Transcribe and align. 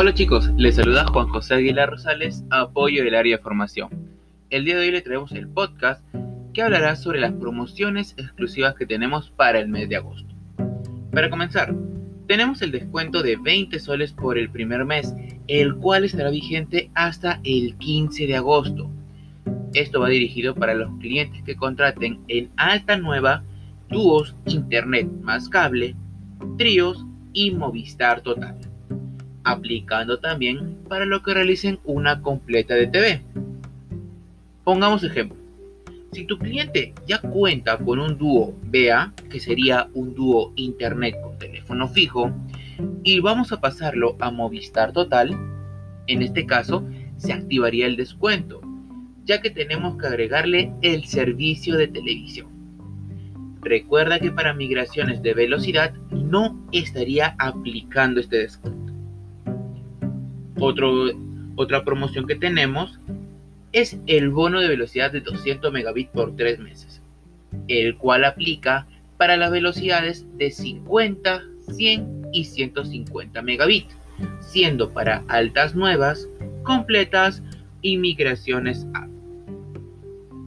Hola 0.00 0.14
chicos, 0.14 0.48
les 0.56 0.76
saluda 0.76 1.08
Juan 1.08 1.26
José 1.26 1.54
Aguilar 1.54 1.90
Rosales, 1.90 2.44
apoyo 2.50 3.02
del 3.02 3.16
área 3.16 3.36
de 3.36 3.42
formación. 3.42 3.88
El 4.48 4.64
día 4.64 4.76
de 4.76 4.82
hoy 4.82 4.92
les 4.92 5.02
traemos 5.02 5.32
el 5.32 5.48
podcast 5.48 6.04
que 6.54 6.62
hablará 6.62 6.94
sobre 6.94 7.18
las 7.18 7.32
promociones 7.32 8.14
exclusivas 8.16 8.76
que 8.76 8.86
tenemos 8.86 9.32
para 9.32 9.58
el 9.58 9.66
mes 9.66 9.88
de 9.88 9.96
agosto. 9.96 10.32
Para 11.10 11.28
comenzar, 11.28 11.74
tenemos 12.28 12.62
el 12.62 12.70
descuento 12.70 13.24
de 13.24 13.38
20 13.38 13.76
soles 13.80 14.12
por 14.12 14.38
el 14.38 14.50
primer 14.50 14.84
mes, 14.84 15.16
el 15.48 15.74
cual 15.74 16.04
estará 16.04 16.30
vigente 16.30 16.92
hasta 16.94 17.40
el 17.42 17.76
15 17.78 18.28
de 18.28 18.36
agosto. 18.36 18.88
Esto 19.74 19.98
va 19.98 20.10
dirigido 20.10 20.54
para 20.54 20.74
los 20.74 20.96
clientes 21.00 21.42
que 21.42 21.56
contraten 21.56 22.20
en 22.28 22.52
alta 22.56 22.96
nueva 22.96 23.42
dúos, 23.88 24.36
internet 24.46 25.08
más 25.22 25.48
cable, 25.48 25.96
tríos 26.56 27.04
y 27.32 27.50
Movistar 27.50 28.20
Total, 28.20 28.56
aplicando 29.50 30.18
también 30.18 30.76
para 30.88 31.04
lo 31.04 31.22
que 31.22 31.34
realicen 31.34 31.78
una 31.84 32.20
completa 32.22 32.74
de 32.74 32.86
TV. 32.86 33.22
Pongamos 34.64 35.02
ejemplo. 35.04 35.36
Si 36.12 36.24
tu 36.24 36.38
cliente 36.38 36.94
ya 37.06 37.20
cuenta 37.20 37.76
con 37.78 37.98
un 37.98 38.16
dúo 38.16 38.54
BA, 38.64 39.12
que 39.30 39.40
sería 39.40 39.88
un 39.94 40.14
dúo 40.14 40.52
internet 40.56 41.16
con 41.22 41.38
teléfono 41.38 41.88
fijo, 41.88 42.32
y 43.02 43.20
vamos 43.20 43.52
a 43.52 43.60
pasarlo 43.60 44.16
a 44.20 44.30
Movistar 44.30 44.92
Total, 44.92 45.36
en 46.06 46.22
este 46.22 46.46
caso 46.46 46.86
se 47.16 47.32
activaría 47.32 47.86
el 47.86 47.96
descuento, 47.96 48.60
ya 49.24 49.40
que 49.42 49.50
tenemos 49.50 49.98
que 49.98 50.06
agregarle 50.06 50.72
el 50.80 51.04
servicio 51.04 51.76
de 51.76 51.88
televisión. 51.88 52.48
Recuerda 53.60 54.18
que 54.18 54.30
para 54.30 54.54
migraciones 54.54 55.20
de 55.20 55.34
velocidad 55.34 55.92
no 56.10 56.58
estaría 56.72 57.34
aplicando 57.38 58.20
este 58.20 58.38
descuento. 58.38 58.87
Otra 60.60 61.84
promoción 61.84 62.26
que 62.26 62.36
tenemos 62.36 63.00
es 63.72 63.98
el 64.06 64.30
bono 64.30 64.60
de 64.60 64.68
velocidad 64.68 65.12
de 65.12 65.20
200 65.20 65.72
megabits 65.72 66.10
por 66.10 66.36
3 66.36 66.58
meses, 66.58 67.02
el 67.68 67.96
cual 67.96 68.24
aplica 68.24 68.86
para 69.16 69.36
las 69.36 69.50
velocidades 69.50 70.26
de 70.38 70.50
50, 70.50 71.42
100 71.72 72.28
y 72.32 72.44
150 72.44 73.42
megabits, 73.42 73.96
siendo 74.40 74.90
para 74.90 75.24
altas 75.28 75.74
nuevas, 75.74 76.28
completas 76.62 77.42
y 77.82 77.98
migraciones. 77.98 78.86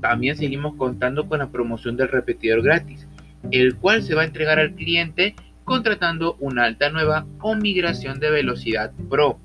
También 0.00 0.36
seguimos 0.36 0.76
contando 0.76 1.28
con 1.28 1.40
la 1.40 1.50
promoción 1.50 1.96
del 1.96 2.08
repetidor 2.08 2.62
gratis, 2.62 3.06
el 3.50 3.76
cual 3.76 4.02
se 4.02 4.14
va 4.14 4.22
a 4.22 4.26
entregar 4.26 4.58
al 4.58 4.74
cliente 4.74 5.34
contratando 5.64 6.36
una 6.40 6.64
alta 6.64 6.90
nueva 6.90 7.26
o 7.40 7.54
migración 7.54 8.18
de 8.18 8.30
velocidad 8.30 8.92
Pro, 9.08 9.38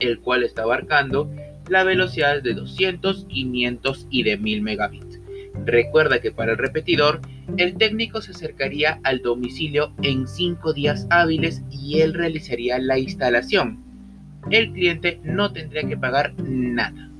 el 0.00 0.20
cual 0.20 0.42
está 0.42 0.62
abarcando 0.62 1.30
la 1.68 1.84
velocidad 1.84 2.42
de 2.42 2.54
200, 2.54 3.26
500 3.26 4.06
y 4.10 4.22
de 4.24 4.36
1000 4.36 4.62
megabits. 4.62 5.20
Recuerda 5.64 6.20
que 6.20 6.32
para 6.32 6.52
el 6.52 6.58
repetidor, 6.58 7.20
el 7.56 7.76
técnico 7.76 8.20
se 8.20 8.32
acercaría 8.32 9.00
al 9.04 9.22
domicilio 9.22 9.92
en 10.02 10.26
5 10.26 10.72
días 10.72 11.06
hábiles 11.10 11.62
y 11.70 12.00
él 12.00 12.14
realizaría 12.14 12.78
la 12.78 12.98
instalación. 12.98 13.78
El 14.50 14.72
cliente 14.72 15.20
no 15.22 15.52
tendría 15.52 15.86
que 15.86 15.96
pagar 15.96 16.34
nada. 16.42 17.10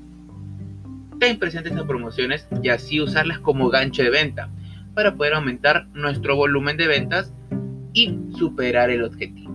Ten 1.21 1.39
presentes 1.39 1.73
estas 1.73 1.87
promociones 1.87 2.49
y 2.63 2.69
así 2.71 3.01
usarlas 3.01 3.39
como 3.39 3.69
gancho 3.69 4.03
de 4.03 4.11
venta 4.11 4.51
para 4.95 5.15
poder 5.15 5.35
aumentar 5.35 5.87
nuestro 5.95 6.35
volumen 6.35 6.77
de 6.77 6.89
ventas 6.89 7.33
y 7.93 8.19
superar 8.37 8.91
el 8.91 9.05
objetivo. 9.05 9.53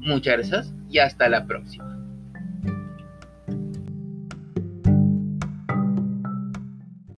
Muchas 0.00 0.36
gracias 0.36 0.74
y 0.90 0.98
hasta 0.98 1.28
la 1.28 1.46
próxima. 1.46 1.85